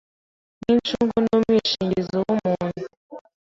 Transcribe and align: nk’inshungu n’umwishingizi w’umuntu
nk’inshungu 0.61 1.17
n’umwishingizi 1.25 2.13
w’umuntu 2.21 2.83